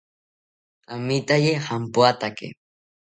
[0.93, 2.45] Amitaye jampoatake